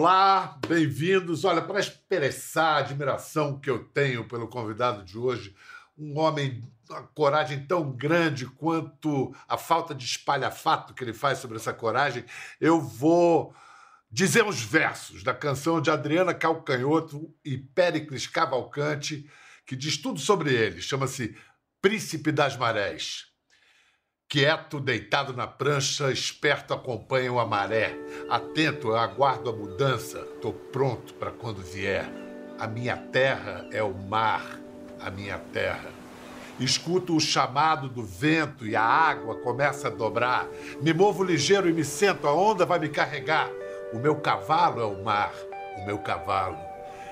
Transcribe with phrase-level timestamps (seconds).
[0.00, 1.44] Olá, bem-vindos.
[1.44, 5.54] Olha, para expressar a admiração que eu tenho pelo convidado de hoje,
[5.94, 11.58] um homem uma coragem tão grande quanto a falta de espalhafato que ele faz sobre
[11.58, 12.24] essa coragem,
[12.58, 13.54] eu vou
[14.10, 19.30] dizer os versos da canção de Adriana Calcanhoto e Péricles Cavalcante,
[19.66, 20.80] que diz tudo sobre ele.
[20.80, 21.36] Chama-se
[21.82, 23.29] Príncipe das Marés.
[24.30, 27.98] Quieto, deitado na prancha, esperto acompanho a maré.
[28.30, 30.20] Atento, aguardo a mudança.
[30.40, 32.08] Tô pronto para quando vier.
[32.56, 34.60] A minha terra é o mar,
[35.00, 35.90] a minha terra.
[36.60, 40.46] Escuto o chamado do vento e a água começa a dobrar.
[40.80, 43.50] Me movo ligeiro e me sento, a onda vai me carregar.
[43.92, 45.34] O meu cavalo é o mar,
[45.78, 46.56] o meu cavalo.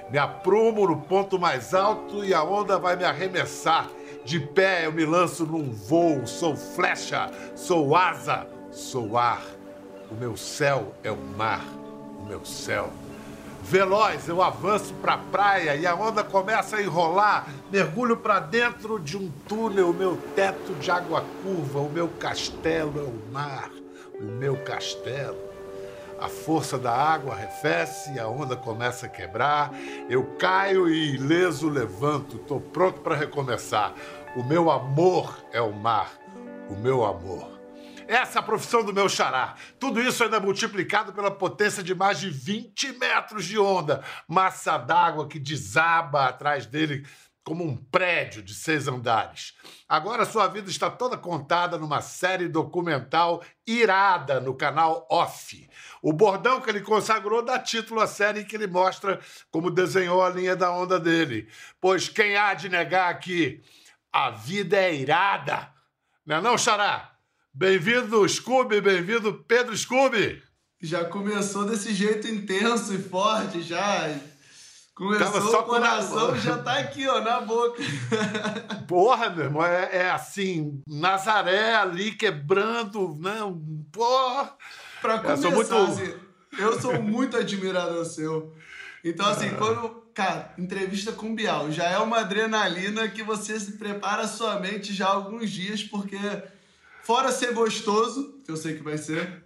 [0.09, 3.91] Me aprumo no ponto mais alto e a onda vai me arremessar.
[4.29, 9.41] De pé eu me lanço num voo, sou flecha, sou asa, sou ar.
[10.11, 11.65] O meu céu é o mar,
[12.21, 12.93] o meu céu.
[13.63, 17.49] Veloz eu avanço para a praia e a onda começa a enrolar.
[17.73, 23.01] Mergulho para dentro de um túnel, o meu teto de água curva, o meu castelo
[23.01, 23.71] é o mar,
[24.21, 25.49] o meu castelo.
[26.21, 29.73] A força da água arrefece, a onda começa a quebrar.
[30.11, 33.95] Eu caio e ileso levanto, estou pronto para recomeçar.
[34.39, 36.13] O meu amor é o mar,
[36.71, 37.59] o meu amor.
[38.07, 39.57] Essa é a profissão do meu xará.
[39.81, 44.01] Tudo isso ainda multiplicado pela potência de mais de 20 metros de onda.
[44.29, 47.05] Massa d'água que desaba atrás dele
[47.43, 49.55] como um prédio de seis andares.
[49.89, 55.69] Agora sua vida está toda contada numa série documental irada no canal Off.
[56.01, 59.19] O bordão que ele consagrou dá título à série que ele mostra
[59.51, 61.49] como desenhou a linha da onda dele.
[61.81, 63.61] Pois quem há de negar que
[64.13, 65.69] a vida é irada?
[66.27, 67.13] Não é não, Xará?
[67.53, 70.43] Bem-vindo, Scooby, bem-vindo, Pedro Scooby.
[70.81, 74.09] Já começou desse jeito intenso e forte, já.
[74.95, 76.37] Começou só o coração, com...
[76.37, 77.83] já tá aqui, ó, na boca.
[78.89, 83.39] Porra, meu irmão, é, é assim, Nazaré ali quebrando, né,
[83.93, 84.57] porra.
[85.01, 86.15] Pra começar, eu sou muito, assim,
[86.59, 88.55] eu sou muito admirador seu.
[89.05, 94.27] Então, assim, quando, cara, entrevista com Bial, já é uma adrenalina que você se prepara
[94.27, 96.19] sua mente já há alguns dias, porque
[97.05, 99.45] fora ser gostoso, que eu sei que vai ser,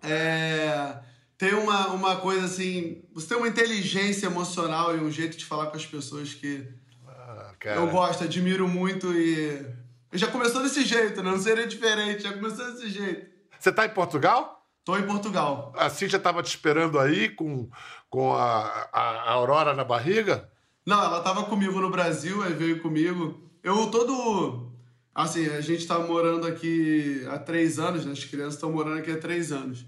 [0.00, 0.98] é
[1.36, 3.02] tem uma, uma coisa assim.
[3.12, 6.64] Você tem uma inteligência emocional e um jeito de falar com as pessoas que
[7.08, 9.66] ah, eu gosto, admiro muito e.
[10.12, 11.32] Já começou desse jeito, né?
[11.32, 13.26] Não seria diferente, já começou desse jeito.
[13.58, 14.64] Você tá em Portugal?
[14.84, 15.72] Tô em Portugal.
[15.76, 17.70] A Cintia tava te esperando aí com,
[18.14, 20.48] com a, a, a Aurora na barriga?
[20.86, 23.50] Não, ela tava comigo no Brasil, aí veio comigo.
[23.60, 24.72] Eu todo.
[25.12, 28.12] Assim, a gente tá morando aqui há três anos, né?
[28.12, 29.84] As crianças estão morando aqui há três anos.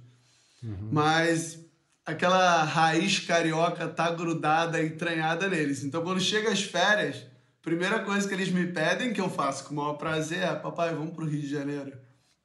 [0.61, 0.89] Uhum.
[0.91, 1.65] Mas
[2.05, 5.85] aquela raiz carioca tá grudada, entranhada neles.
[5.85, 7.25] Então, quando chega as férias,
[7.63, 10.93] primeira coisa que eles me pedem, que eu faço com o maior prazer, é: papai,
[10.93, 11.93] vamos pro Rio de Janeiro.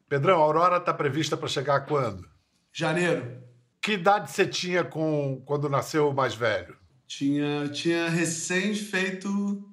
[0.08, 2.24] Pedrão, a Aurora tá prevista para chegar quando?
[2.72, 3.50] Janeiro.
[3.82, 6.78] Que idade você tinha com quando nasceu o mais velho?
[7.08, 9.68] Tinha, tinha recém feito.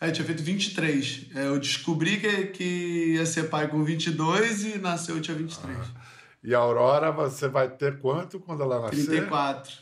[0.00, 1.26] É, tinha feito 23.
[1.36, 5.76] É, eu descobri que, que ia ser pai com 22 e nasceu, tinha 23.
[5.78, 6.04] Ah.
[6.42, 9.06] E a Aurora, você vai ter quanto quando ela nascer?
[9.06, 9.72] 34.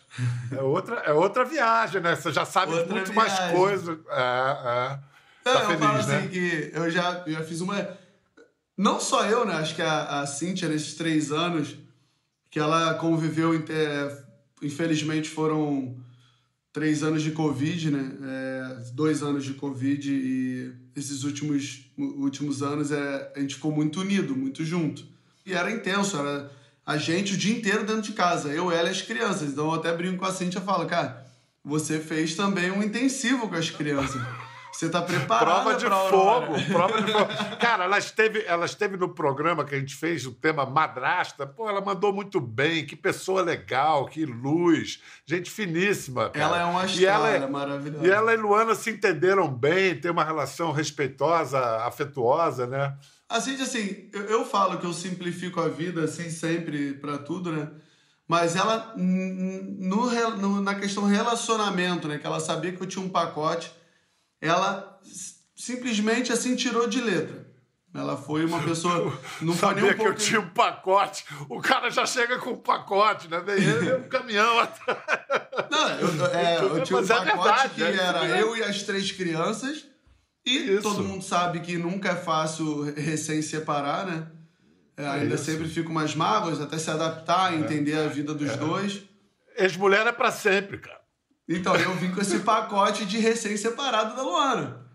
[0.52, 2.14] É outra, é outra viagem, né?
[2.14, 3.36] Você já sabe outra muito viagem.
[3.36, 3.98] mais coisas.
[4.10, 4.98] É, é.
[5.42, 6.28] Tá eu feliz, falo assim né?
[6.28, 7.98] que eu já, já fiz uma.
[8.76, 9.54] Não só eu, né?
[9.54, 11.76] Acho que a, a Cíntia, nesses três anos,
[12.52, 13.52] que ela conviveu,
[14.62, 15.96] infelizmente foram
[16.70, 18.12] três anos de Covid, né?
[18.22, 24.02] É, dois anos de Covid e esses últimos, últimos anos é, a gente ficou muito
[24.02, 25.02] unido, muito junto.
[25.46, 26.52] E era intenso, era
[26.84, 29.50] a gente o dia inteiro dentro de casa, eu, ela e as crianças.
[29.50, 31.26] Então eu até brinco com a Cintia e falo, cara,
[31.64, 34.20] você fez também um intensivo com as crianças.
[34.82, 37.28] Você tá preparado Prova de fogo, prova de fogo.
[37.60, 41.46] Cara, ela esteve, ela esteve no programa que a gente fez, o tema Madrasta.
[41.46, 46.30] Pô, ela mandou muito bem, que pessoa legal, que luz, gente finíssima.
[46.30, 46.46] Cara.
[46.46, 48.04] Ela é uma história é, maravilhosa.
[48.04, 52.96] E ela e Luana se entenderam bem, tem uma relação respeitosa, afetuosa, né?
[53.28, 57.68] Assim, assim, eu, eu falo que eu simplifico a vida, assim, sempre para tudo, né?
[58.26, 62.18] Mas ela, no, no, na questão relacionamento, né?
[62.18, 63.72] Que ela sabia que eu tinha um pacote,
[64.48, 65.00] ela
[65.54, 67.50] simplesmente, assim, tirou de letra.
[67.94, 69.16] Ela foi uma pessoa.
[69.40, 71.24] Não Sabia um que eu tinha um pacote.
[71.48, 73.38] O cara já chega com um pacote, né?
[73.40, 74.98] Vem ele um caminhão atrás.
[75.70, 78.62] Não, eu, é, eu tinha um é pacote é verdade, que é era eu e
[78.62, 79.84] as três crianças
[80.44, 80.82] e isso.
[80.82, 84.26] todo mundo sabe que nunca é fácil recém-separar, né?
[84.96, 85.44] É, ainda isso.
[85.44, 87.56] sempre fico mais mágoas, até se adaptar, é.
[87.56, 88.56] entender a vida dos é.
[88.56, 89.02] dois.
[89.56, 91.01] Ex-mulher é pra sempre, cara.
[91.48, 94.86] Então, eu vim com esse pacote de recém-separado da Luana.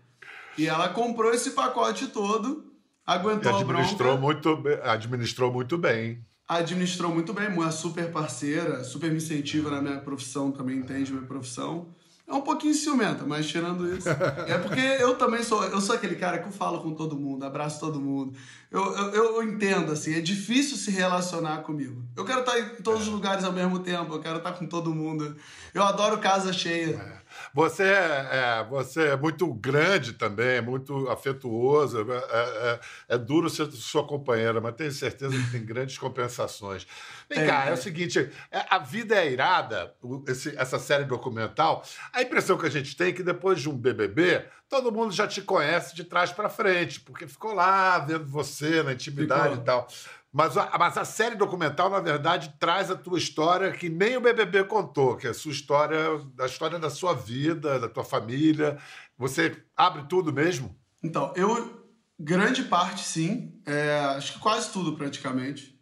[0.56, 2.72] E ela comprou esse pacote todo,
[3.06, 4.48] aguentou e administrou a bronca.
[4.48, 6.24] Muito, administrou muito bem.
[6.48, 11.26] Administrou muito bem, uma super parceira, super me incentiva na minha profissão, também entende minha
[11.26, 11.94] profissão.
[12.28, 14.06] É um pouquinho ciumenta, mas tirando isso.
[14.46, 15.64] é porque eu também sou.
[15.64, 18.36] Eu sou aquele cara que eu falo com todo mundo, abraço todo mundo.
[18.70, 22.02] Eu, eu, eu entendo, assim, é difícil se relacionar comigo.
[22.14, 24.94] Eu quero estar em todos os lugares ao mesmo tempo, eu quero estar com todo
[24.94, 25.36] mundo.
[25.72, 26.96] Eu adoro casa cheia.
[26.96, 27.17] É.
[27.54, 32.06] Você é, é, você é muito grande também, é muito afetuoso.
[32.10, 36.86] É, é, é, duro ser sua companheira, mas tenho certeza que tem grandes compensações.
[37.28, 39.94] Vem cá, é o seguinte: é, a vida é irada,
[40.26, 41.84] esse, essa série documental.
[42.12, 45.26] A impressão que a gente tem é que depois de um BBB, todo mundo já
[45.26, 49.62] te conhece de trás para frente, porque ficou lá vendo você na intimidade ficou.
[49.62, 49.88] e tal.
[50.32, 54.20] Mas a, mas a série documental, na verdade, traz a tua história que nem o
[54.20, 55.98] BBB contou, que é a sua história,
[56.38, 58.78] a história da sua vida, da tua família.
[59.16, 60.76] Você abre tudo mesmo?
[61.02, 61.88] Então, eu,
[62.18, 65.78] grande parte sim, é, acho que quase tudo praticamente.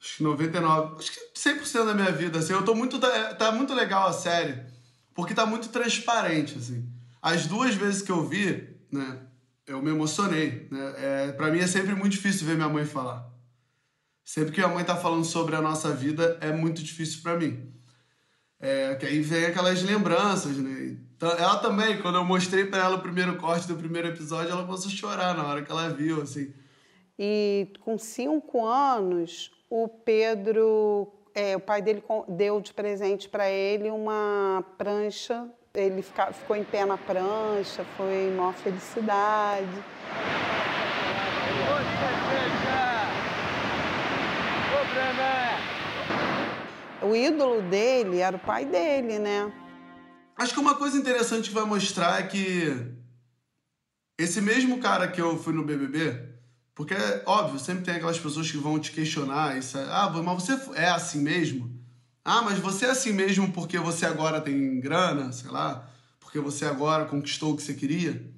[0.00, 2.52] Acho que 99, acho que 100% da minha vida, assim.
[2.54, 4.62] Eu tô muito, tá, tá muito legal a série,
[5.14, 6.88] porque tá muito transparente, assim.
[7.20, 9.20] As duas vezes que eu vi, né,
[9.66, 10.94] eu me emocionei, né?
[10.96, 13.35] É, para mim é sempre muito difícil ver minha mãe falar.
[14.26, 17.72] Sempre que a mãe tá falando sobre a nossa vida, é muito difícil para mim.
[18.58, 20.96] É, que aí vem aquelas lembranças, né?
[21.16, 24.66] Então, ela também, quando eu mostrei para ela o primeiro corte do primeiro episódio, ela
[24.66, 26.52] começou a chorar na hora que ela viu, assim.
[27.16, 33.90] E com cinco anos, o Pedro, é, o pai dele deu de presente para ele
[33.90, 35.48] uma prancha.
[35.72, 39.84] Ele fica, ficou em pé na prancha, foi maior felicidade.
[47.06, 49.52] O ídolo dele era o pai dele, né?
[50.36, 52.96] Acho que uma coisa interessante que vai mostrar é que
[54.18, 56.36] esse mesmo cara que eu fui no BBB,
[56.74, 56.94] porque,
[57.24, 59.56] óbvio, sempre tem aquelas pessoas que vão te questionar.
[59.56, 61.70] Isso, é, ah, mas você é assim mesmo?
[62.24, 65.88] Ah, mas você é assim mesmo porque você agora tem grana, sei lá,
[66.18, 68.28] porque você agora conquistou o que você queria?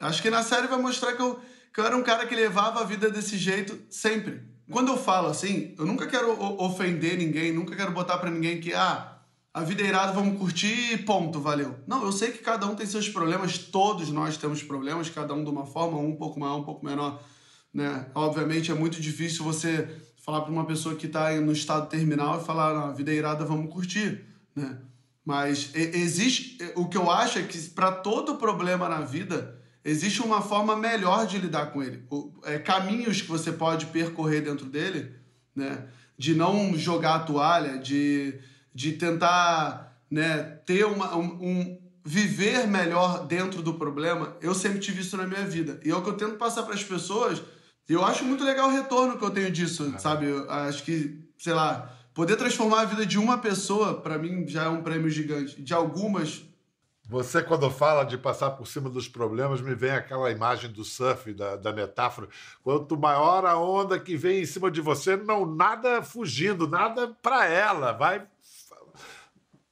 [0.00, 1.38] Acho que na série vai mostrar que eu,
[1.74, 4.42] que eu era um cara que levava a vida desse jeito sempre.
[4.70, 8.72] Quando eu falo assim, eu nunca quero ofender ninguém, nunca quero botar para ninguém que,
[8.72, 9.18] ah,
[9.52, 11.76] a vida é irada, vamos curtir e ponto, valeu.
[11.86, 15.42] Não, eu sei que cada um tem seus problemas, todos nós temos problemas, cada um
[15.42, 17.20] de uma forma, um pouco maior, um pouco menor,
[17.74, 18.06] né?
[18.14, 19.88] Obviamente é muito difícil você
[20.24, 23.14] falar para uma pessoa que está no estado terminal e falar, não, a vida é
[23.14, 24.24] irada, vamos curtir,
[24.54, 24.78] né?
[25.24, 30.42] Mas existe, o que eu acho é que para todo problema na vida, existe uma
[30.42, 32.04] forma melhor de lidar com ele.
[32.44, 35.14] É, caminhos que você pode percorrer dentro dele,
[35.54, 35.86] né?
[36.16, 38.38] De não jogar a toalha, de,
[38.74, 44.36] de tentar né, ter uma, um, um viver melhor dentro do problema.
[44.40, 45.80] Eu sempre tive isso na minha vida.
[45.84, 47.42] E é o que eu tento passar para as pessoas.
[47.88, 50.26] E eu acho muito legal o retorno que eu tenho disso, sabe?
[50.26, 54.64] Eu acho que, sei lá, poder transformar a vida de uma pessoa, para mim, já
[54.64, 55.60] é um prêmio gigante.
[55.60, 56.42] De algumas,
[57.10, 61.34] você, quando fala de passar por cima dos problemas, me vem aquela imagem do surf,
[61.34, 62.28] da, da metáfora.
[62.62, 67.46] Quanto maior a onda que vem em cima de você, não nada fugindo, nada para
[67.46, 67.92] ela.
[67.92, 68.24] Vai.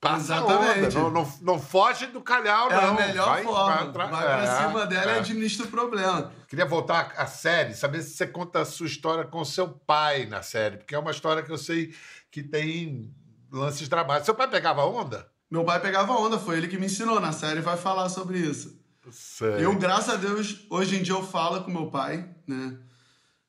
[0.01, 0.99] Passa Exatamente.
[0.99, 2.99] Onda, não, não, não, foge do calhau, é não.
[2.99, 3.93] É a melhor vai, forma.
[3.93, 5.15] Vai, vai pra é, cima dela é.
[5.15, 6.33] e administra o problema.
[6.49, 10.43] Queria voltar à série, saber se você conta a sua história com seu pai na
[10.43, 11.95] série, porque é uma história que eu sei
[12.33, 13.15] que tem
[13.53, 14.27] lances dramáticos.
[14.27, 15.31] Seu pai pegava onda?
[15.51, 17.21] Meu pai pegava onda, foi ele que me ensinou.
[17.21, 18.79] Na série vai falar sobre isso.
[19.11, 19.65] Sei.
[19.65, 22.79] Eu, graças a Deus, hoje em dia eu falo com meu pai, né?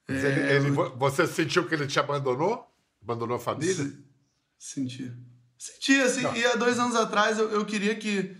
[0.07, 2.65] É, ele, ele, você sentiu que ele te abandonou?
[3.03, 3.73] Abandonou a família?
[3.75, 3.97] Se,
[4.57, 5.11] senti.
[5.57, 6.35] Senti, assim, não.
[6.35, 8.35] e há dois anos atrás eu, eu queria que.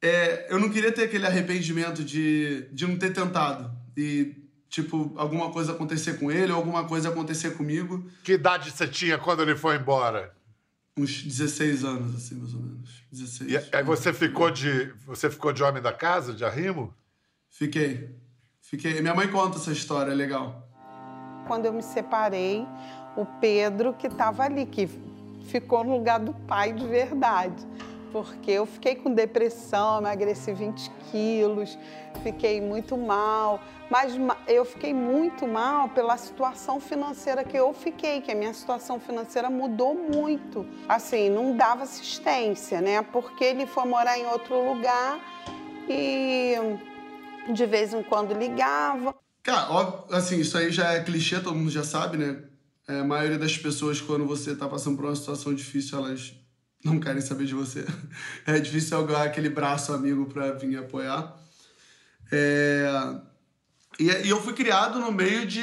[0.00, 3.76] É, eu não queria ter aquele arrependimento de, de não ter tentado.
[3.96, 4.36] E,
[4.68, 8.08] tipo, alguma coisa acontecer com ele ou alguma coisa acontecer comigo.
[8.22, 10.37] Que idade você tinha quando ele foi embora?
[10.98, 13.04] Uns 16 anos, assim, mais ou menos.
[13.10, 13.50] 16.
[13.50, 14.92] E aí você ficou de.
[15.06, 16.92] Você ficou de homem da casa, de arrimo?
[17.48, 18.16] Fiquei.
[18.60, 19.00] Fiquei.
[19.00, 20.68] Minha mãe conta essa história, é legal.
[21.46, 22.66] Quando eu me separei,
[23.16, 24.88] o Pedro que estava ali, que
[25.46, 27.66] ficou no lugar do pai de verdade
[28.12, 31.78] porque eu fiquei com depressão, emagreci 20 quilos,
[32.22, 33.60] fiquei muito mal.
[33.90, 34.12] Mas
[34.46, 39.48] eu fiquei muito mal pela situação financeira que eu fiquei, que a minha situação financeira
[39.48, 40.66] mudou muito.
[40.88, 43.02] Assim, não dava assistência, né?
[43.02, 45.18] Porque ele foi morar em outro lugar
[45.88, 46.54] e
[47.52, 49.14] de vez em quando ligava.
[49.42, 52.42] Cara, assim, isso aí já é clichê, todo mundo já sabe, né?
[52.86, 56.34] É, a maioria das pessoas, quando você está passando por uma situação difícil, elas
[56.84, 57.84] não querem saber de você.
[58.46, 61.36] É difícil alguém aquele braço amigo para vir apoiar.
[62.30, 62.86] É...
[63.98, 65.62] E, e eu fui criado no meio de.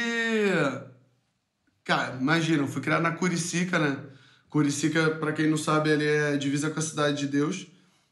[1.84, 3.98] Cara, imagina, eu fui criado na Curicica, né?
[4.50, 7.68] Curicica, para quem não sabe, ele é divisa com a Cidade de Deus.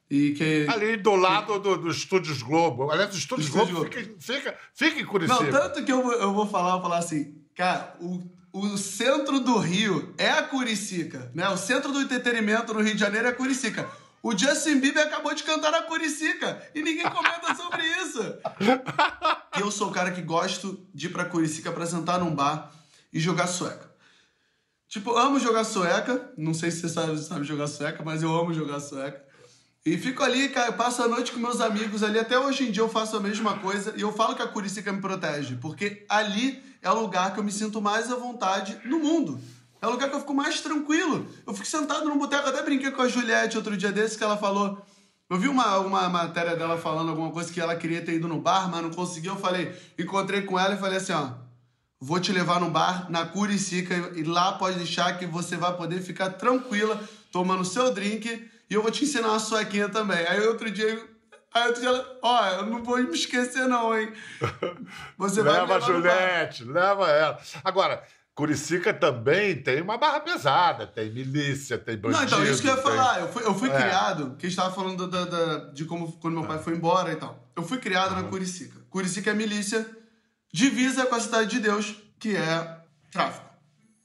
[0.09, 0.67] E que...
[0.69, 2.91] Ali do lado do, do Estúdios Globo.
[2.91, 3.91] Aliás, o Estúdios Globo, Globo.
[3.91, 5.41] Fica, fica, fica em Curicica.
[5.41, 8.21] Não, tanto que eu, eu vou falar, eu vou falar assim, cara, o,
[8.53, 11.49] o centro do Rio é a Curicica, né?
[11.49, 13.89] O centro do entretenimento no Rio de Janeiro é a Curicica.
[14.21, 18.21] O Justin Bieber acabou de cantar na Curicica e ninguém comenta sobre isso.
[19.59, 22.71] eu sou o cara que gosto de ir pra Curicica pra sentar num bar
[23.11, 23.91] e jogar sueca.
[24.87, 26.31] Tipo, amo jogar sueca.
[26.37, 29.22] Não sei se você sabe, sabe jogar sueca, mas eu amo jogar sueca.
[29.85, 32.17] E fico ali, cara, passo a noite com meus amigos ali.
[32.17, 33.93] Até hoje em dia eu faço a mesma coisa.
[33.97, 35.57] E eu falo que a Curicica me protege.
[35.57, 39.37] Porque ali é o lugar que eu me sinto mais à vontade no mundo.
[39.81, 41.27] É o lugar que eu fico mais tranquilo.
[41.45, 44.37] Eu fico sentado num boteco, até brinquei com a Juliette outro dia desse, que ela
[44.37, 44.81] falou.
[45.29, 48.39] Eu vi uma, uma matéria dela falando alguma coisa que ela queria ter ido no
[48.39, 49.33] bar, mas não conseguiu.
[49.33, 51.31] Eu falei, encontrei com ela e falei assim: ó,
[51.99, 56.01] vou te levar no bar na Curicica e lá pode deixar que você vai poder
[56.01, 56.97] ficar tranquila
[57.33, 60.25] tomando seu drink e eu vou te ensinar uma suequinha também.
[60.25, 61.13] Aí outro dia
[61.53, 64.11] Aí outro dia ela, ó, eu não vou me esquecer, não, hein?
[65.19, 67.39] Você vai leva a Juliette, leva ela.
[67.63, 68.03] Agora,
[68.33, 72.19] Curicica também tem uma barra pesada, tem milícia, tem bandido.
[72.19, 72.91] Não, então, isso que eu ia tem...
[72.91, 73.19] falar.
[73.19, 73.75] Eu fui, eu fui é.
[73.75, 77.47] criado, que estava falando da, da, de como quando meu pai foi embora e tal.
[77.55, 78.23] Eu fui criado uhum.
[78.23, 78.79] na Curicica.
[78.89, 79.87] Curicica é milícia,
[80.51, 82.77] divisa com a Cidade de Deus, que é
[83.11, 83.47] tráfico.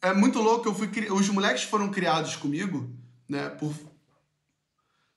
[0.02, 1.10] É muito louco, eu fui cri...
[1.10, 2.94] os moleques foram criados comigo,
[3.26, 3.72] né, por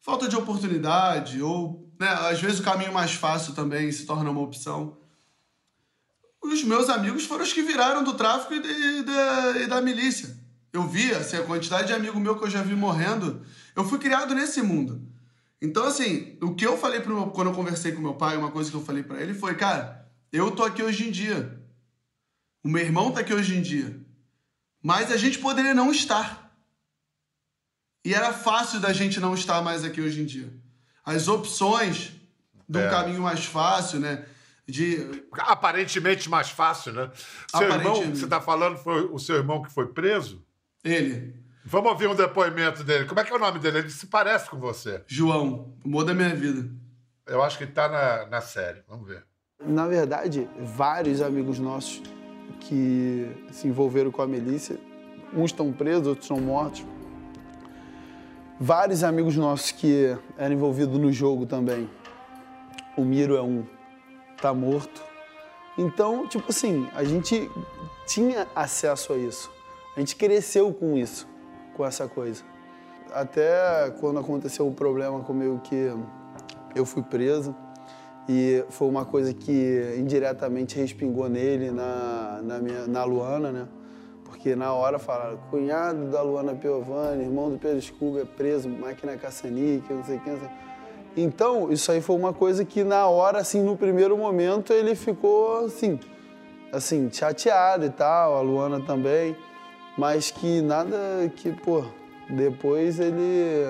[0.01, 4.41] falta de oportunidade ou né, às vezes o caminho mais fácil também se torna uma
[4.41, 4.97] opção.
[6.41, 10.35] Os meus amigos foram os que viraram do tráfico e, de, e da milícia.
[10.73, 13.45] Eu via assim, a quantidade de amigo meu que eu já vi morrendo.
[13.75, 15.07] Eu fui criado nesse mundo.
[15.61, 18.49] Então, assim, o que eu falei pro meu, quando eu conversei com meu pai, uma
[18.49, 21.61] coisa que eu falei para ele foi, cara, eu tô aqui hoje em dia.
[22.63, 24.01] O meu irmão tá aqui hoje em dia.
[24.81, 26.40] Mas a gente poderia não estar.
[28.03, 30.51] E era fácil da gente não estar mais aqui hoje em dia.
[31.05, 32.13] As opções
[32.67, 32.89] de um é.
[32.89, 34.25] caminho mais fácil, né?
[34.67, 35.25] De...
[35.33, 37.11] Aparentemente mais fácil, né?
[37.47, 40.43] Seu irmão, você está falando, foi o seu irmão que foi preso?
[40.83, 41.35] Ele.
[41.63, 43.05] Vamos ouvir um depoimento dele.
[43.05, 43.79] Como é que é o nome dele?
[43.79, 45.03] Ele se parece com você.
[45.05, 46.67] João, o amor da minha vida.
[47.27, 48.81] Eu acho que ele está na, na série.
[48.87, 49.23] Vamos ver.
[49.63, 52.01] Na verdade, vários amigos nossos
[52.61, 54.79] que se envolveram com a milícia,
[55.33, 56.83] uns estão presos, outros são mortos
[58.61, 61.89] vários amigos nossos que eram envolvidos no jogo também.
[62.95, 63.65] O Miro é um,
[64.39, 65.01] tá morto.
[65.75, 67.49] Então, tipo assim, a gente
[68.05, 69.51] tinha acesso a isso.
[69.97, 71.27] A gente cresceu com isso,
[71.75, 72.43] com essa coisa.
[73.11, 75.91] Até quando aconteceu o problema comigo que
[76.75, 77.55] eu fui preso
[78.29, 83.67] e foi uma coisa que indiretamente respingou nele, na, na, minha, na Luana, né?
[84.41, 89.15] Porque na hora falaram, cunhado da Luana Piovani, irmão do Pedro Scooby é preso, máquina
[89.15, 90.33] caçanique, não sei quem.
[90.33, 90.49] Não sei.
[91.15, 95.65] Então, isso aí foi uma coisa que na hora, assim, no primeiro momento, ele ficou,
[95.65, 95.99] assim,
[96.73, 99.35] assim, chateado e tal, a Luana também,
[99.95, 100.97] mas que nada
[101.35, 101.85] que, pô,
[102.27, 103.63] depois ele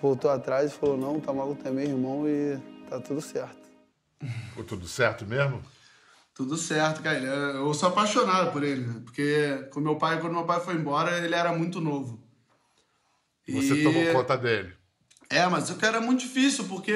[0.00, 2.56] voltou atrás e falou, não, tá maluco, é meu irmão e
[2.88, 3.58] tá tudo certo.
[4.54, 5.60] Foi tudo certo mesmo?
[6.38, 7.18] Tudo certo, cara.
[7.18, 9.02] Eu sou apaixonado por ele, né?
[9.04, 12.24] Porque com meu pai, quando meu pai foi embora, ele era muito novo.
[13.48, 13.82] Você e...
[13.82, 14.72] tomou conta dele.
[15.28, 16.94] É, mas o que era muito difícil, porque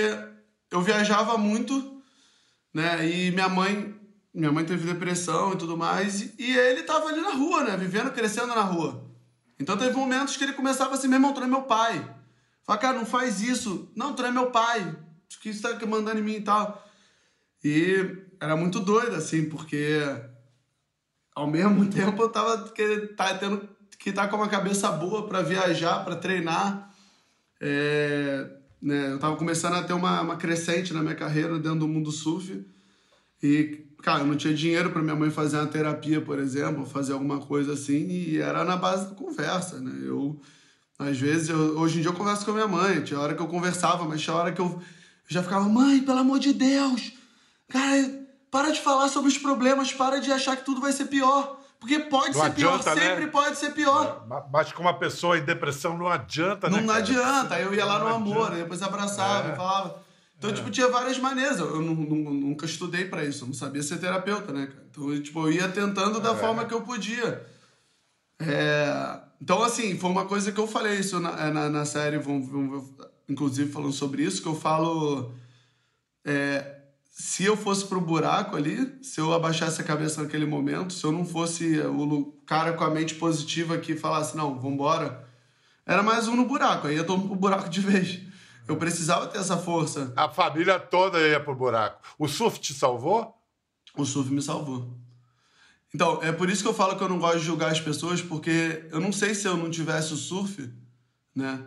[0.71, 2.01] eu viajava muito,
[2.73, 3.05] né?
[3.05, 3.93] E minha mãe,
[4.33, 7.77] minha mãe teve depressão e tudo mais, e ele tava ali na rua, né?
[7.77, 9.11] Vivendo, crescendo na rua.
[9.59, 12.09] Então teve momentos que ele começava assim, meu irmão, tu é meu pai.
[12.63, 13.91] Fala, cara, não faz isso.
[13.97, 14.83] Não, tu não é meu pai.
[14.83, 16.89] O que você tá mandando em mim e tal.
[17.65, 20.01] E era muito doido, assim, porque
[21.33, 25.29] ao mesmo tempo eu tava que, tá, tendo que estar tá com uma cabeça boa
[25.29, 26.93] para viajar, para treinar.
[27.61, 28.51] É,
[28.83, 32.11] né, eu tava começando a ter uma, uma crescente na minha carreira dentro do mundo
[32.11, 32.67] surf.
[33.41, 37.13] E, cara, eu não tinha dinheiro para minha mãe fazer uma terapia, por exemplo, fazer
[37.13, 39.93] alguma coisa assim, e era na base da conversa, né?
[40.03, 40.41] Eu,
[40.99, 43.43] às vezes, eu, hoje em dia eu converso com a minha mãe, tinha hora que
[43.43, 44.83] eu conversava, mas tinha hora que eu,
[45.29, 47.13] já ficava, mãe, pelo amor de Deus,
[47.69, 48.22] cara,
[48.53, 51.59] para de falar sobre os problemas, para de achar que tudo vai ser pior.
[51.81, 53.03] Porque pode não ser adianta, pior, né?
[53.03, 54.25] sempre pode ser pior.
[54.31, 56.85] É, mas com uma pessoa em depressão não adianta, não né?
[56.85, 57.59] Não adianta.
[57.59, 59.53] Eu ia lá no amor, depois abraçava é.
[59.53, 60.03] e falava.
[60.37, 60.53] Então, é.
[60.53, 61.59] tipo, tinha várias maneiras.
[61.59, 64.87] Eu não, não, nunca estudei para isso, eu não sabia ser terapeuta, né, cara?
[64.91, 66.37] Então, tipo, eu ia tentando da é.
[66.37, 67.45] forma que eu podia.
[68.39, 72.19] É, então, assim, foi uma coisa que eu falei isso na, é, na, na série,
[72.19, 72.91] vamos, vamos,
[73.29, 75.33] inclusive falando sobre isso, que eu falo.
[76.25, 76.82] É,
[77.15, 81.13] se eu fosse pro buraco ali, se eu abaixasse a cabeça naquele momento, se eu
[81.13, 85.29] não fosse o cara com a mente positiva que falasse, não, vambora,
[85.85, 88.21] era mais um no buraco, aí eu tô pro buraco de vez.
[88.67, 90.11] Eu precisava ter essa força.
[90.17, 92.01] A família toda ia pro buraco.
[92.19, 93.37] O surf te salvou?
[93.95, 94.97] O surf me salvou.
[95.95, 98.23] Então, é por isso que eu falo que eu não gosto de julgar as pessoas,
[98.23, 100.73] porque eu não sei se eu não tivesse o surf,
[101.35, 101.63] né?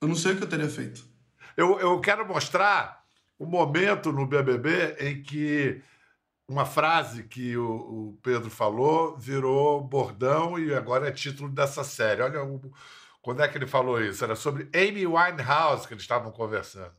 [0.00, 1.06] Eu não sei o que eu teria feito.
[1.56, 3.05] Eu, eu quero mostrar
[3.38, 5.82] um momento no BBB em que
[6.48, 12.22] uma frase que o, o, Pedro falou virou bordão e agora é título dessa série.
[12.22, 12.60] Olha o,
[13.20, 14.22] quando é que ele falou isso?
[14.22, 16.92] Era sobre Amy Winehouse que eles estavam conversando.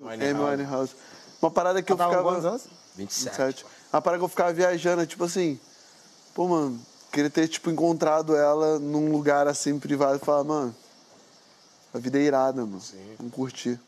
[0.00, 0.94] Amy Winehouse.
[1.40, 2.22] Uma parada que eu ficava...
[2.22, 2.68] quantos anos?
[2.96, 3.36] 27.
[3.36, 3.66] 27.
[3.92, 5.60] Uma parada que eu ficava viajando, tipo assim...
[6.34, 6.80] Pô, mano,
[7.12, 10.74] queria ter, tipo, encontrado ela num lugar, assim, privado e falar, mano...
[11.94, 12.80] A vida é irada, mano.
[12.80, 13.14] Sim.
[13.16, 13.80] Vamos curtir.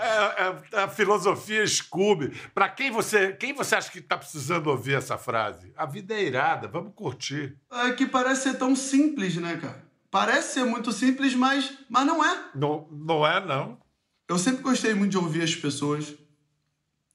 [0.00, 2.32] É, é, a filosofia Scooby.
[2.54, 5.72] Para quem você, quem você acha que está precisando ouvir essa frase?
[5.76, 7.56] A vida é irada, vamos curtir.
[7.70, 9.84] É que parece ser tão simples, né, cara?
[10.10, 12.50] Parece ser muito simples, mas, mas não é.
[12.54, 13.78] Não, não é, não.
[14.28, 16.14] Eu sempre gostei muito de ouvir as pessoas,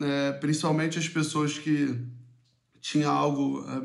[0.01, 1.99] é, principalmente as pessoas que
[2.79, 3.81] tinham algo a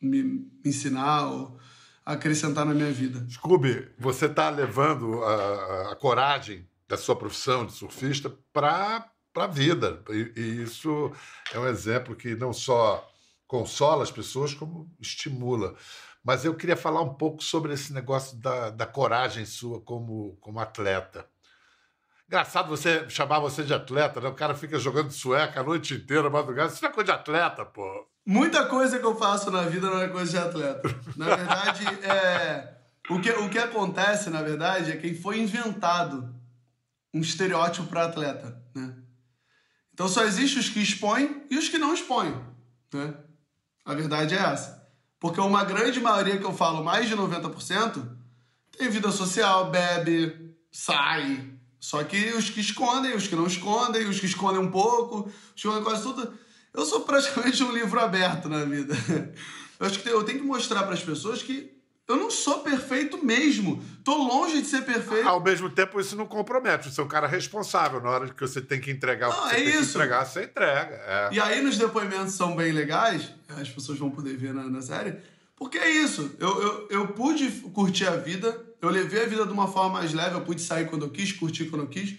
[0.00, 1.58] me, me ensinar ou
[2.06, 3.26] acrescentar na minha vida.
[3.28, 10.04] Scooby, você está levando a, a, coragem da sua profissão de surfista para a vida.
[10.10, 11.12] E, e, isso
[11.52, 13.04] é um exemplo que não só
[13.48, 15.74] consola as pessoas, como estimula.
[16.22, 20.60] Mas eu queria falar um pouco sobre esse negócio da, da coragem sua como, como
[20.60, 21.28] atleta.
[22.28, 24.28] Engraçado você chamar você de atleta, né?
[24.28, 26.72] O cara fica jogando sueca a noite inteira, madrugada.
[26.72, 28.08] Isso não é coisa de atleta, pô.
[28.26, 31.00] Muita coisa que eu faço na vida não é coisa de atleta.
[31.16, 32.74] Na verdade, é...
[33.08, 36.34] o, que, o que acontece, na verdade, é que foi inventado
[37.14, 38.94] um estereótipo para atleta, né?
[39.94, 42.34] Então só existe os que expõem e os que não expõem,
[42.92, 43.14] né?
[43.84, 44.84] A verdade é essa.
[45.18, 48.06] Porque uma grande maioria que eu falo, mais de 90%,
[48.76, 54.18] tem vida social, bebe, sai, só que os que escondem, os que não escondem, os
[54.18, 56.36] que escondem um pouco, os que escondem quase tudo.
[56.76, 58.94] Eu sou praticamente um livro aberto na vida.
[59.78, 61.70] Eu acho que eu tenho que mostrar para as pessoas que
[62.08, 63.84] eu não sou perfeito mesmo.
[64.04, 65.28] Tô longe de ser perfeito.
[65.28, 66.90] Ao mesmo tempo, isso não compromete.
[66.90, 68.00] Você é um cara responsável.
[68.00, 69.82] Na hora que você tem que entregar não, o que você é tem isso.
[69.82, 70.94] que entregar, você entrega.
[70.94, 71.28] É.
[71.32, 75.16] E aí, nos depoimentos são bem legais, as pessoas vão poder ver na, na série,
[75.56, 76.34] porque é isso.
[76.38, 80.12] Eu, eu, eu pude curtir a vida eu levei a vida de uma forma mais
[80.12, 82.14] leve, eu pude sair quando eu quis, curtir quando eu quis.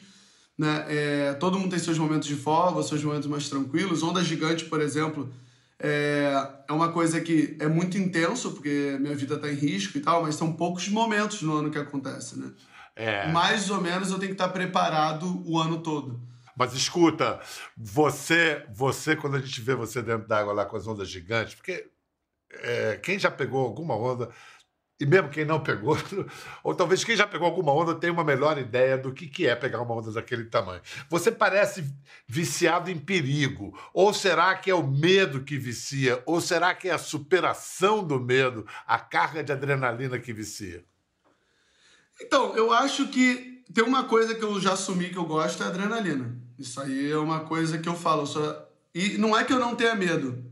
[0.58, 0.86] Né?
[0.88, 4.02] É, todo mundo tem seus momentos de folga, seus momentos mais tranquilos.
[4.02, 5.32] Onda Gigante, por exemplo,
[5.80, 6.34] é,
[6.67, 10.24] é uma coisa que é muito intenso, porque minha vida está em risco e tal,
[10.24, 12.52] mas são poucos momentos no ano que acontece, né?
[12.96, 13.32] É.
[13.32, 16.20] Mais ou menos eu tenho que estar preparado o ano todo.
[16.58, 17.39] Mas escuta,
[17.78, 21.88] você, você quando a gente vê você dentro d'água lá com as ondas gigantes, porque
[22.63, 24.30] é, quem já pegou alguma onda
[24.99, 25.95] e mesmo quem não pegou,
[26.63, 29.55] ou talvez quem já pegou alguma onda tenha uma melhor ideia do que, que é
[29.55, 30.81] pegar uma onda daquele tamanho.
[31.07, 31.86] Você parece
[32.27, 33.77] viciado em perigo.
[33.93, 36.21] Ou será que é o medo que vicia?
[36.25, 40.83] Ou será que é a superação do medo, a carga de adrenalina que vicia?
[42.19, 45.67] Então, eu acho que tem uma coisa que eu já assumi que eu gosto é
[45.67, 46.36] adrenalina.
[46.57, 48.25] Isso aí é uma coisa que eu falo.
[48.25, 48.67] Só...
[48.95, 50.43] E não é que eu não tenha medo.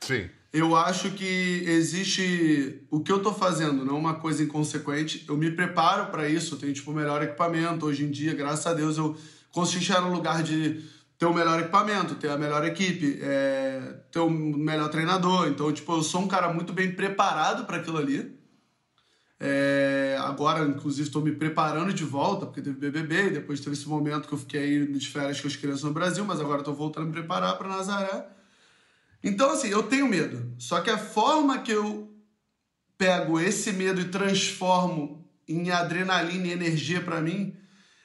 [0.00, 5.24] Sim eu acho que existe o que eu tô fazendo, não uma coisa inconsequente.
[5.28, 7.84] Eu me preparo para isso, eu tenho tipo o melhor equipamento.
[7.84, 9.14] Hoje em dia, graças a Deus, eu
[9.52, 10.82] consigo chegar no lugar de
[11.18, 15.46] ter o melhor equipamento, ter a melhor equipe, é, ter o melhor treinador.
[15.48, 18.34] Então, tipo, eu sou um cara muito bem preparado para aquilo ali.
[19.38, 23.86] É, agora, inclusive, estou me preparando de volta, porque teve BBB, e depois teve esse
[23.86, 26.74] momento que eu fiquei aí de férias com as crianças no Brasil, mas agora estou
[26.74, 28.35] voltando a me preparar para Nazaré.
[29.22, 30.54] Então, assim, eu tenho medo.
[30.58, 32.14] Só que a forma que eu
[32.96, 37.56] pego esse medo e transformo em adrenalina e energia para mim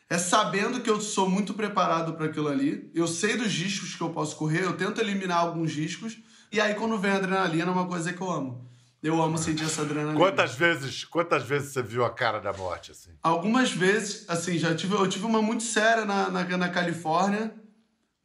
[0.09, 2.91] é sabendo que eu sou muito preparado para aquilo ali.
[2.93, 6.17] Eu sei dos riscos que eu posso correr, eu tento eliminar alguns riscos.
[6.51, 8.69] E aí, quando vem a adrenalina, é uma coisa que eu amo.
[9.01, 10.19] Eu amo sentir essa adrenalina.
[10.19, 13.11] Quantas vezes, quantas vezes você viu a cara da morte, assim?
[13.23, 17.55] Algumas vezes, assim, já tive, eu tive uma muito séria na, na, na Califórnia,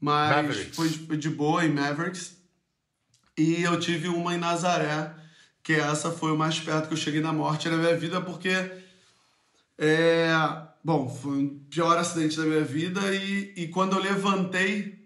[0.00, 0.76] mas Mavericks.
[0.76, 2.35] foi de boa em Mavericks.
[3.36, 5.14] E eu tive uma em Nazaré,
[5.62, 8.50] que essa foi o mais perto que eu cheguei na morte na minha vida, porque
[9.78, 10.30] é,
[10.82, 14.96] bom, foi o pior acidente da minha vida e, e quando eu levantei,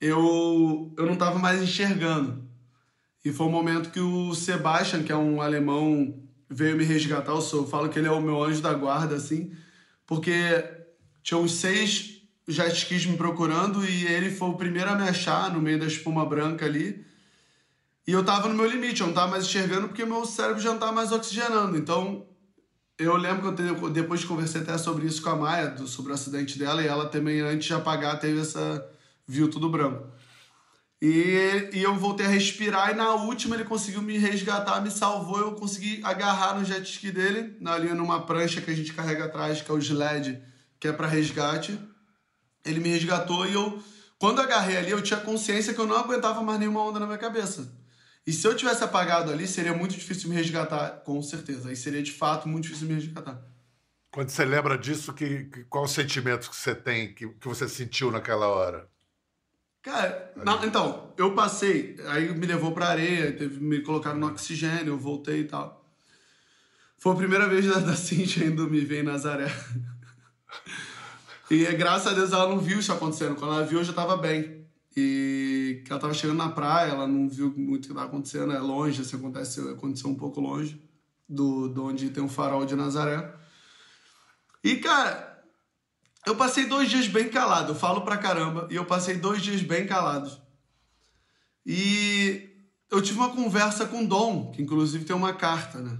[0.00, 2.48] eu, eu não estava mais enxergando.
[3.24, 7.32] E foi o momento que o Sebastian, que é um alemão, veio me resgatar.
[7.32, 9.52] Eu, sou, eu falo que ele é o meu anjo da guarda, assim,
[10.06, 10.32] porque
[11.22, 15.52] tinha uns seis jet skis me procurando e ele foi o primeiro a me achar
[15.52, 17.04] no meio da espuma branca ali.
[18.10, 20.72] E eu tava no meu limite, eu não tava mais enxergando porque meu cérebro já
[20.72, 21.78] não tava mais oxigenando.
[21.78, 22.26] Então,
[22.98, 26.58] eu lembro que eu depois conversei até sobre isso com a Maia, sobre o acidente
[26.58, 28.84] dela, e ela também, antes de apagar, teve essa.
[29.28, 30.08] viu tudo branco.
[31.00, 35.38] E, e eu voltei a respirar, e na última ele conseguiu me resgatar, me salvou.
[35.38, 39.62] Eu consegui agarrar no jet ski dele, ali numa prancha que a gente carrega atrás,
[39.62, 40.42] que é o sled,
[40.80, 41.78] que é para resgate.
[42.64, 43.80] Ele me resgatou e eu,
[44.18, 47.16] quando agarrei ali, eu tinha consciência que eu não aguentava mais nenhuma onda na minha
[47.16, 47.78] cabeça.
[48.26, 51.68] E se eu tivesse apagado ali, seria muito difícil me resgatar, com certeza.
[51.68, 53.42] Aí seria de fato muito difícil me resgatar.
[54.10, 57.68] Quando você lembra disso, que, que qual o sentimento que você tem, que, que você
[57.68, 58.88] sentiu naquela hora?
[59.82, 64.88] Cara, não, então, eu passei, aí me levou pra areia, teve, me colocaram no oxigênio,
[64.88, 65.80] eu voltei e tal.
[66.98, 69.50] Foi a primeira vez da, da Cintia indo me ver em Nazaré.
[71.50, 73.36] e graças a Deus ela não viu isso acontecendo.
[73.36, 74.59] Quando ela viu, eu já tava bem.
[74.96, 78.58] E ela tava chegando na praia, ela não viu muito o que tava acontecendo, é
[78.58, 80.82] longe, assim, acontece, aconteceu um pouco longe
[81.28, 83.32] do, do onde tem o farol de Nazaré.
[84.64, 85.44] E, cara,
[86.26, 89.62] eu passei dois dias bem calado, eu falo pra caramba, e eu passei dois dias
[89.62, 90.40] bem calados.
[91.64, 92.50] E
[92.90, 95.98] eu tive uma conversa com o Dom, que inclusive tem uma carta, né?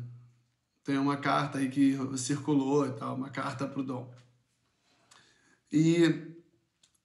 [0.83, 4.13] Tem uma carta aí que circulou e tal, uma carta pro Dom.
[5.73, 6.30] E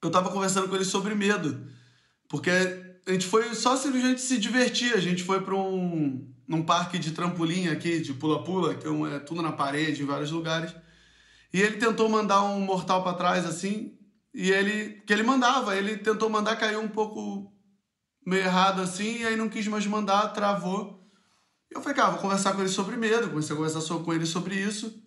[0.05, 1.65] eu tava conversando com ele sobre medo,
[2.27, 2.51] porque
[3.05, 7.11] a gente foi só simplesmente se divertir, a gente foi para um num parque de
[7.11, 10.75] trampolim aqui, de pula-pula, que é, é tudo na parede, em vários lugares.
[11.51, 13.97] E ele tentou mandar um mortal para trás assim,
[14.33, 17.51] e ele que ele mandava, ele tentou mandar cair um pouco
[18.25, 21.03] meio errado assim, e aí não quis mais mandar, travou.
[21.71, 24.55] Eu falei, cara, vou conversar com ele sobre medo, comecei a conversar com ele sobre
[24.55, 25.01] isso.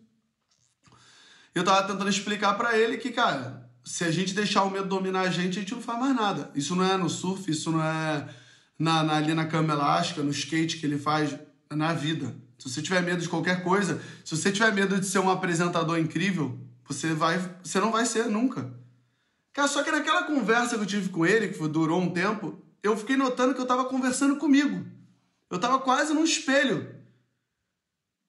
[1.55, 5.23] Eu tava tentando explicar para ele que, cara, se a gente deixar o medo dominar
[5.23, 6.51] a gente, a gente não faz mais nada.
[6.55, 8.29] Isso não é no surf, isso não é
[8.79, 11.37] na, na ali na cama elástica, no skate que ele faz,
[11.71, 12.35] na vida.
[12.59, 15.99] Se você tiver medo de qualquer coisa, se você tiver medo de ser um apresentador
[15.99, 18.73] incrível, você vai, você não vai ser nunca.
[19.53, 22.97] Cara, só que naquela conversa que eu tive com ele, que durou um tempo, eu
[22.97, 24.87] fiquei notando que eu estava conversando comigo.
[25.51, 26.95] Eu estava quase num espelho.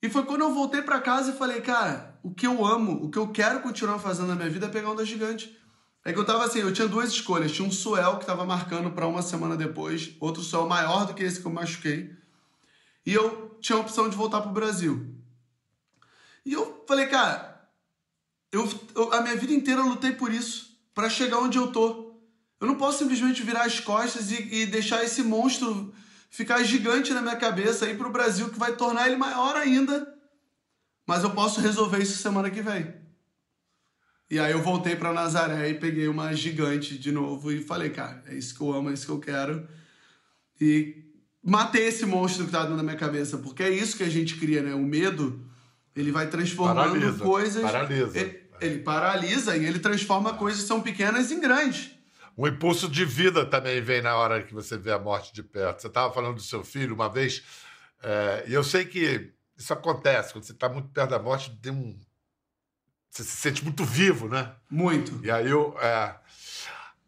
[0.01, 3.10] E foi quando eu voltei para casa e falei, cara, o que eu amo, o
[3.10, 5.58] que eu quero continuar fazendo na minha vida é pegar onda gigante.
[6.03, 7.51] É que eu tava assim, eu tinha duas escolhas.
[7.51, 11.23] Tinha um suel que tava marcando para uma semana depois, outro suel maior do que
[11.23, 12.15] esse que eu machuquei.
[13.05, 15.13] E eu tinha a opção de voltar pro Brasil.
[16.45, 17.69] E eu falei, cara,
[18.51, 22.13] eu, eu a minha vida inteira eu lutei por isso, para chegar onde eu tô.
[22.60, 25.93] Eu não posso simplesmente virar as costas e, e deixar esse monstro
[26.29, 30.18] ficar gigante na minha cabeça e ir pro Brasil, que vai tornar ele maior ainda.
[31.10, 32.93] Mas eu posso resolver isso semana que vem.
[34.30, 38.24] E aí eu voltei para Nazaré e peguei uma gigante de novo e falei, cara,
[38.28, 39.67] é isso que eu amo, é isso que eu quero.
[40.62, 41.04] E
[41.43, 44.38] matei esse monstro que tá dentro da minha cabeça, porque é isso que a gente
[44.38, 44.76] cria, né?
[44.76, 45.43] O medo,
[45.95, 47.63] ele vai transformando paralisa, coisas.
[47.63, 48.19] Paralisa.
[48.19, 51.89] Ele, ele, paralisa e ele transforma coisas que são pequenas em grandes.
[52.38, 55.82] Um impulso de vida também vem na hora que você vê a morte de perto.
[55.82, 57.41] Você estava falando do seu filho uma vez,
[58.04, 61.72] é, e eu sei que isso acontece, quando você está muito perto da morte, tem
[61.72, 62.00] um.
[63.12, 64.56] Você se sente muito vivo, né?
[64.69, 65.24] Muito.
[65.26, 65.78] E aí eu.
[65.80, 66.15] É,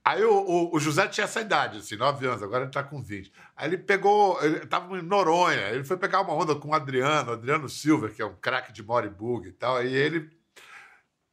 [0.03, 3.03] Aí o, o, o, José tinha essa idade, assim, 9 anos, agora ele está com
[3.03, 3.31] 20.
[3.55, 7.31] Aí ele pegou, ele estava em Noronha, ele foi pegar uma onda com o Adriano,
[7.31, 10.27] Adriano Silva, que é um craque de Moribug e tal, aí ele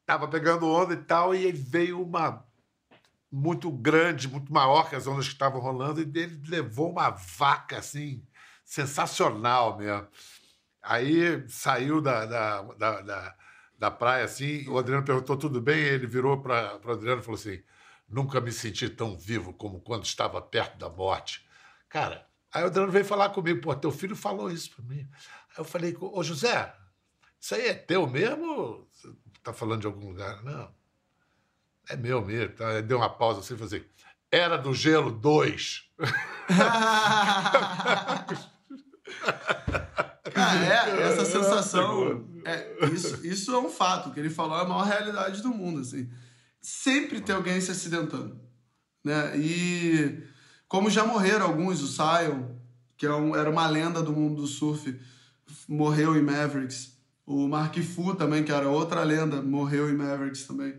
[0.03, 2.47] estava pegando onda e tal, e ele veio uma
[3.33, 7.79] muito grande, muito maior que as ondas que estavam rolando, e ele levou uma vaca,
[7.79, 8.23] assim,
[8.65, 10.07] sensacional mesmo.
[10.83, 13.37] Aí saiu da, da, da, da,
[13.79, 15.79] da praia, assim, o Adriano perguntou, tudo bem?
[15.79, 17.63] Ele virou para o Adriano e falou assim
[18.09, 21.47] Nunca me senti tão vivo como quando estava perto da morte.
[21.91, 25.07] Cara, aí o Adriano veio falar comigo, pô, teu filho falou isso para mim.
[25.51, 26.75] Aí eu falei, ô José,
[27.39, 28.89] isso aí é teu mesmo?
[28.91, 29.13] Você
[29.43, 30.43] tá falando de algum lugar?
[30.43, 30.75] Não.
[31.91, 32.55] É meu mesmo.
[32.55, 32.81] Tá?
[32.81, 33.87] Deu uma pausa assim e falei assim,
[34.33, 35.91] Era do Gelo 2.
[40.33, 42.27] Cara, é, essa sensação.
[42.45, 45.81] É, isso, isso é um fato, que ele falou é a maior realidade do mundo,
[45.81, 46.09] assim
[46.61, 48.39] sempre tem alguém se acidentando.
[49.03, 49.39] Né?
[49.39, 50.23] E
[50.69, 52.57] como já morreram alguns, o Sion,
[52.97, 54.99] que é um, era uma lenda do mundo do surf,
[55.69, 56.97] morreu em Mavericks.
[57.25, 60.75] O Mark Fu também, que era outra lenda, morreu em Mavericks também.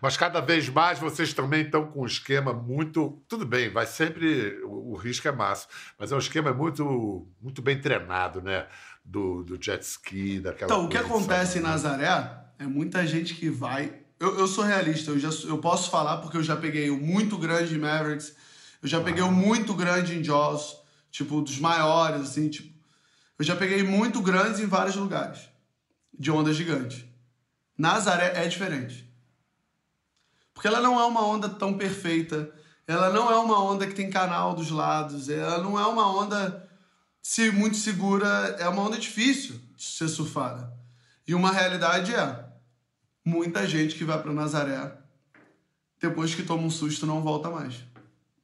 [0.00, 3.22] Mas cada vez mais vocês também estão com um esquema muito.
[3.28, 4.60] Tudo bem, vai sempre.
[4.64, 5.66] O, o risco é massa,
[5.98, 8.66] mas é um esquema muito, muito bem treinado, né?
[9.04, 10.70] Do, do jet ski, daquela.
[10.70, 13.92] Então, o que acontece em Nazaré é muita gente que vai.
[14.20, 17.38] Eu, eu sou realista, eu, já, eu posso falar porque eu já peguei o muito
[17.38, 18.34] grande em Mavericks,
[18.82, 20.76] eu já peguei o muito grande em Jaws,
[21.10, 22.76] tipo, dos maiores, assim, tipo.
[23.38, 25.48] Eu já peguei muito grandes em vários lugares,
[26.18, 27.08] de onda gigante.
[27.78, 29.07] Nazaré é diferente.
[30.58, 32.52] Porque ela não é uma onda tão perfeita,
[32.84, 36.68] ela não é uma onda que tem canal dos lados, ela não é uma onda
[37.22, 38.26] se muito segura,
[38.58, 40.72] é uma onda difícil de ser surfada.
[41.28, 42.44] E uma realidade é,
[43.24, 44.98] muita gente que vai para Nazaré,
[46.00, 47.76] depois que toma um susto, não volta mais.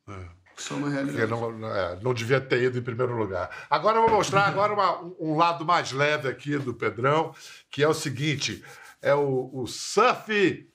[0.07, 0.29] É.
[0.57, 1.29] Isso é uma realidade.
[1.29, 3.50] Não, é, não, devia ter ido em primeiro lugar.
[3.68, 7.35] Agora eu vou mostrar agora uma, um lado mais leve aqui do Pedrão,
[7.72, 8.64] que é o seguinte:
[9.03, 10.72] é o, o surf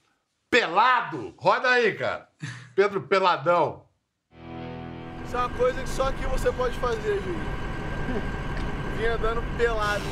[0.50, 1.34] pelado.
[1.38, 2.28] Roda aí, cara.
[2.76, 3.86] Pedro Peladão.
[5.26, 7.60] Isso é uma coisa que só aqui você pode fazer, Júlio.
[8.98, 10.04] Vinha andando pelado.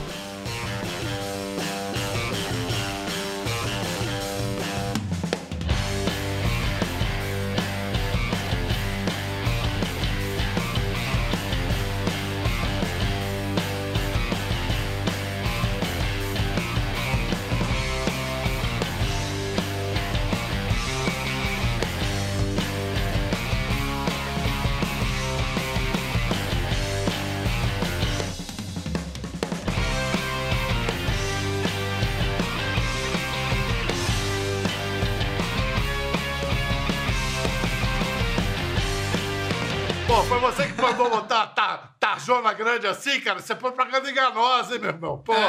[42.67, 43.39] Grande assim, cara?
[43.39, 45.19] Você foi propaganda enganosa, hein, meu irmão?
[45.19, 45.34] Pô.
[45.34, 45.38] É...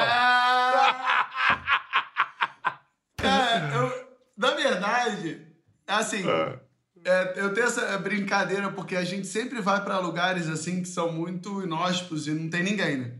[3.22, 5.44] é, eu, na verdade,
[5.86, 6.60] assim, é.
[7.04, 11.12] É, eu tenho essa brincadeira porque a gente sempre vai para lugares assim que são
[11.12, 13.12] muito inóspitos e não tem ninguém, né?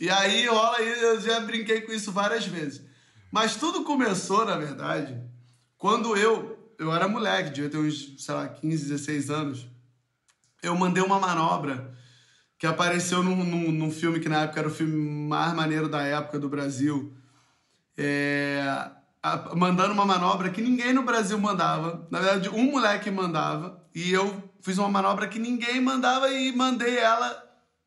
[0.00, 2.82] E aí rola aí, eu já brinquei com isso várias vezes.
[3.30, 5.20] Mas tudo começou, na verdade,
[5.78, 9.74] quando eu, eu era moleque, devia ter uns, sei lá, 15, 16 anos
[10.64, 11.94] eu mandei uma manobra
[12.64, 14.96] que apareceu num, num, num, filme que na época era o filme
[15.28, 17.14] mais maneiro da época do Brasil.
[17.94, 18.58] É,
[19.22, 22.08] a, mandando uma manobra que ninguém no Brasil mandava.
[22.10, 23.84] Na verdade, um moleque mandava.
[23.94, 27.36] E eu fiz uma manobra que ninguém mandava e mandei ela.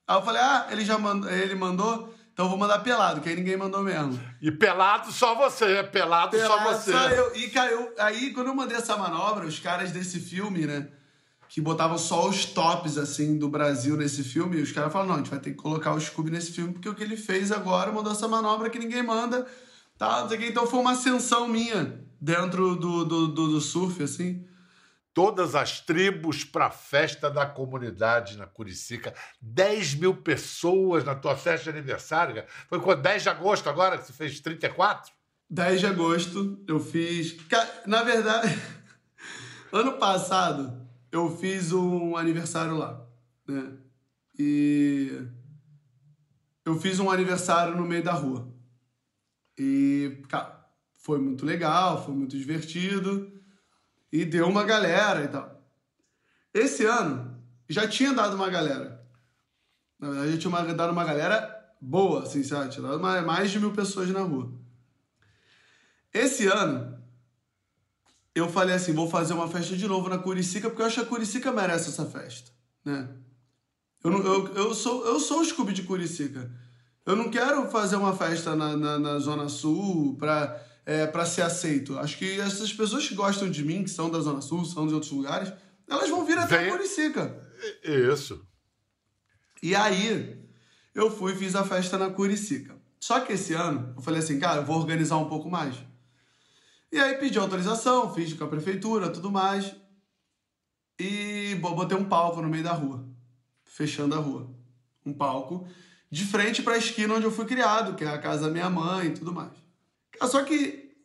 [0.08, 3.30] Aí eu falei, ah, ele já mandou, ele mandou, então eu vou mandar pelado, que
[3.30, 4.20] aí ninguém mandou mesmo.
[4.40, 6.92] E pelado só você, pelado, pelado só você.
[6.92, 7.36] Só eu.
[7.36, 7.96] E caiu.
[7.98, 10.88] Aí, quando eu mandei essa manobra, os caras desse filme, né?
[11.50, 14.58] Que botavam só os tops, assim, do Brasil nesse filme.
[14.58, 16.74] E os caras falaram, não, a gente vai ter que colocar o Scooby nesse filme,
[16.74, 19.48] porque o que ele fez agora, mandou essa manobra que ninguém manda,
[19.98, 20.48] tá, não sei o que.
[20.48, 24.46] Então foi uma ascensão minha dentro do, do, do, do surf, assim.
[25.14, 29.16] Todas as tribos para a festa da comunidade na Curicica.
[29.42, 32.44] 10 mil pessoas na tua festa de aniversário.
[32.70, 33.02] Foi quando?
[33.02, 35.12] 10 de agosto agora que você fez 34?
[35.50, 37.36] 10 de agosto eu fiz.
[37.88, 38.62] Na verdade,
[39.74, 43.06] ano passado eu fiz um aniversário lá,
[43.48, 43.78] né?
[44.38, 45.12] E
[46.66, 48.54] eu fiz um aniversário no meio da rua.
[49.58, 53.32] E, cara, foi muito legal, foi muito divertido
[54.12, 55.64] e deu uma galera e tal.
[56.54, 59.06] Esse ano já tinha dado uma galera.
[60.00, 62.70] Na verdade, já tinha dado uma galera boa, assim, sabe?
[62.70, 64.52] Tinha dado mais de mil pessoas na rua.
[66.14, 66.97] Esse ano,
[68.38, 71.02] eu falei assim, vou fazer uma festa de novo na Curicica, porque eu acho que
[71.02, 72.52] a Curicica merece essa festa,
[72.84, 73.10] né?
[74.04, 76.52] Eu, não, eu, eu, sou, eu sou o Scooby de Curicica.
[77.06, 81.42] Eu não quero fazer uma festa na, na, na Zona Sul pra, é, pra ser
[81.42, 81.98] aceito.
[81.98, 84.94] Acho que essas pessoas que gostam de mim, que são da Zona Sul, são de
[84.94, 85.52] outros lugares,
[85.90, 86.68] elas vão vir até Vem...
[86.68, 87.42] a Curicica.
[87.84, 88.46] Isso.
[89.64, 90.38] E aí,
[90.94, 92.76] eu fui e fiz a festa na Curicica.
[93.00, 95.76] Só que esse ano, eu falei assim, cara, eu vou organizar um pouco mais.
[96.92, 99.76] E aí pedi autorização, fiz com a prefeitura, tudo mais.
[101.00, 103.08] E botei um palco no meio da rua,
[103.64, 104.50] fechando a rua.
[105.06, 105.68] Um palco
[106.10, 108.70] de frente para a esquina onde eu fui criado, que é a casa da minha
[108.70, 109.52] mãe e tudo mais.
[110.24, 110.96] Só que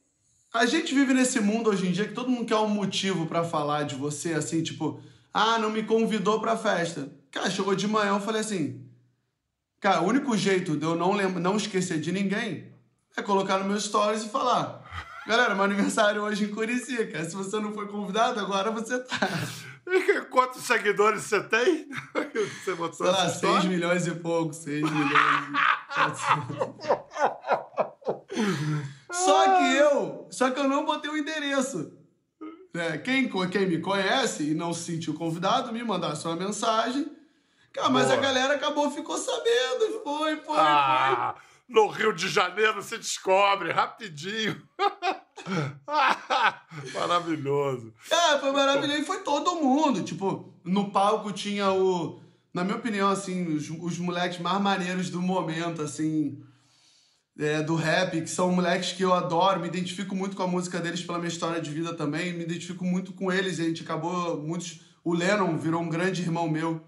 [0.53, 3.43] a gente vive nesse mundo hoje em dia que todo mundo quer um motivo para
[3.43, 5.01] falar de você, assim, tipo,
[5.33, 7.11] ah, não me convidou pra festa.
[7.31, 8.87] Cara, chegou de manhã, eu falei assim,
[9.81, 12.73] cara, o único jeito de eu não, não esquecer de ninguém
[13.17, 14.82] é colocar no meu stories e falar,
[15.27, 17.25] Galera, meu aniversário hoje em Curicica.
[17.25, 19.29] Se você não foi convidado, agora você tá.
[20.31, 21.89] Quantos seguidores você tem?
[22.65, 25.13] Você botou Sei lá, 6 milhões e pouco, 6 milhões
[28.31, 29.13] e...
[29.13, 31.93] Só que eu, só que eu não botei o endereço.
[32.73, 37.11] né, quem, quem me conhece e não se sentiu convidado, me mandasse uma mensagem.
[37.73, 38.19] Cara, mas Boa.
[38.19, 40.01] a galera acabou, ficou sabendo.
[40.03, 41.52] Foi, foi, ah, foi.
[41.73, 44.63] No Rio de Janeiro se descobre rapidinho.
[46.95, 47.93] maravilhoso.
[48.11, 49.01] É, foi maravilhoso.
[49.01, 50.05] E foi todo mundo.
[50.05, 52.21] Tipo, no palco tinha o.
[52.53, 56.39] Na minha opinião, assim, os, os moleques mais maneiros do momento, assim
[57.39, 60.79] é, do rap, que são moleques que eu adoro, me identifico muito com a música
[60.79, 64.43] deles pela minha história de vida também, me identifico muito com eles, a gente acabou
[64.43, 64.81] muitos...
[65.05, 66.81] O Lennon virou um grande irmão meu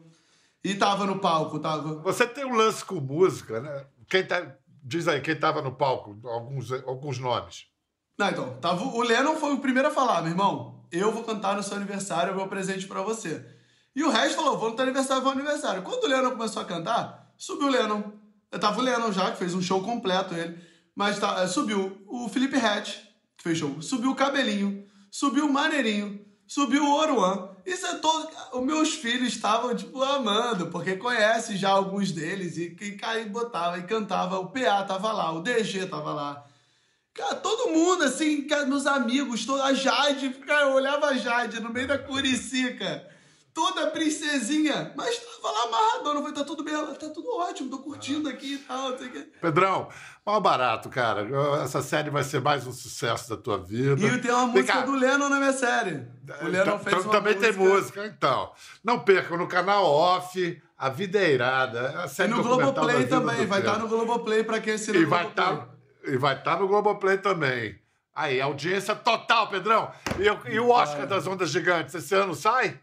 [0.63, 2.01] e tava no palco, tava...
[2.03, 3.87] Você tem um lance com música, né?
[4.09, 4.57] Quem tá...
[4.85, 7.67] Diz aí, quem tava no palco, alguns, alguns nomes.
[8.19, 11.57] Não, então, tava, o Lennon foi o primeiro a falar, meu irmão, eu vou cantar
[11.57, 13.45] no seu aniversário, é meu presente para você.
[13.97, 15.83] E o resto falou, vou no teu aniversário, vou no aniversário.
[15.83, 18.13] Quando o Lennon começou a cantar, subiu o Lennon,
[18.55, 20.57] eu tava lendo já, que fez um show completo ele.
[20.95, 22.99] Mas tá, é, subiu o Felipe Hatch,
[23.37, 23.83] que fez show.
[23.83, 24.87] Subiu o Cabelinho.
[25.11, 26.25] Subiu o Maneirinho.
[26.47, 27.54] Subiu o Oruan.
[27.65, 28.29] Isso é todo.
[28.53, 32.59] Os meus filhos estavam, tipo, amando, porque conhece já alguns deles.
[32.59, 34.39] E que caía, botava e cantava.
[34.39, 36.45] O PA tava lá, o DG tava lá.
[37.15, 41.71] Cara, todo mundo, assim, meus amigos, toda a Jade, cara, eu olhava a Jade no
[41.71, 43.14] meio da Curicica
[43.55, 46.21] toda princesinha, mas tava lá amarradona.
[46.21, 49.07] Falei, tá tudo bem, ela tá tudo ótimo, tô curtindo aqui e tal, não sei
[49.07, 49.29] o quê.
[49.41, 49.89] Pedrão,
[50.27, 51.27] mal barato, cara.
[51.63, 54.05] Essa série vai ser mais um sucesso da tua vida.
[54.05, 56.05] E tem uma música do Lennon na minha série.
[56.43, 57.53] O Lennon fez uma Também música.
[57.53, 58.53] tem música, então.
[58.83, 62.03] Não percam, no canal Off, A Vida é Irada.
[62.03, 65.05] A série e no Globoplay também, vai estar tá no Globoplay pra quem assina e
[65.05, 65.69] vai tá,
[66.03, 67.79] E vai estar tá no Globoplay também.
[68.17, 69.91] Aí, audiência total, Pedrão.
[70.19, 72.81] E, e o Oscar das Ondas Gigantes, esse ano sai?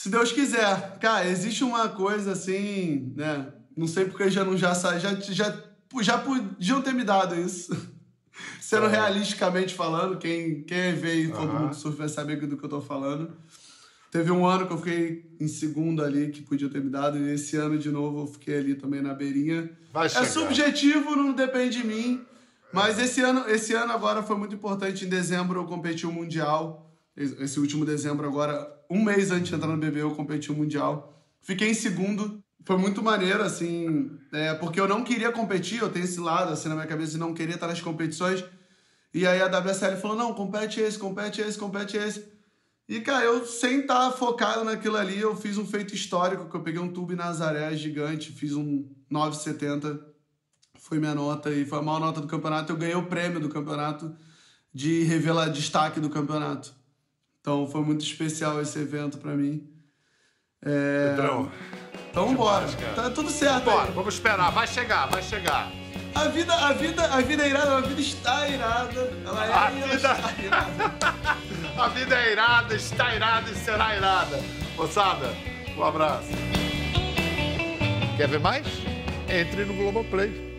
[0.00, 0.98] Se Deus quiser.
[0.98, 3.52] Cara, existe uma coisa assim, né?
[3.76, 5.62] Não sei porque já não já já, já,
[6.00, 7.70] já podiam ter me dado isso.
[8.62, 8.92] Sendo é.
[8.92, 12.80] realisticamente falando, quem, quem vê e todo mundo surf vai saber do que eu tô
[12.80, 13.30] falando.
[14.10, 17.34] Teve um ano que eu fiquei em segundo ali, que podia ter me dado, e
[17.34, 19.70] esse ano de novo eu fiquei ali também na beirinha.
[19.92, 22.24] Vai é subjetivo, não depende de mim.
[22.72, 25.04] Mas esse ano, esse ano agora foi muito importante.
[25.04, 26.89] Em dezembro eu competi o Mundial.
[27.20, 31.22] Esse último dezembro agora um mês antes de entrar no BB, eu competi o Mundial.
[31.42, 32.42] Fiquei em segundo.
[32.64, 36.68] Foi muito maneiro, assim, é, porque eu não queria competir, eu tenho esse lado, assim,
[36.68, 38.44] na minha cabeça, de não queria estar nas competições.
[39.12, 42.24] E aí a WSL falou, não, compete esse, compete esse, compete esse.
[42.88, 46.62] E, cara, eu sem estar focado naquilo ali, eu fiz um feito histórico, que eu
[46.62, 50.00] peguei um tubo Nazaré gigante, fiz um 9,70,
[50.78, 52.72] foi minha nota, e foi a maior nota do campeonato.
[52.72, 54.14] Eu ganhei o prêmio do campeonato
[54.72, 56.79] de revelar destaque do campeonato.
[57.40, 59.66] Então foi muito especial esse evento para mim.
[60.64, 61.14] É...
[61.14, 61.50] Então,
[62.10, 62.66] então bora.
[62.94, 63.64] Tá tudo certo.
[63.64, 63.94] Bora, aí.
[63.94, 64.50] vamos esperar.
[64.50, 65.72] Vai chegar, vai chegar.
[66.14, 69.12] A vida, a vida, a vida é irada, a vida está irada.
[69.24, 69.94] Ela é a vida...
[69.94, 70.94] está irada.
[71.78, 74.40] a vida é irada, está irada e será irada.
[74.76, 75.34] Moçada,
[75.76, 76.28] um abraço.
[78.16, 78.66] Quer ver mais?
[79.28, 80.49] Entre no Globoplay.